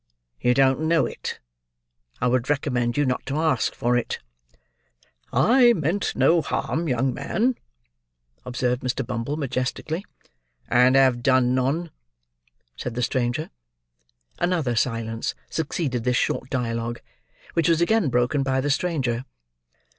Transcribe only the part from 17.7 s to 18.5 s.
again broken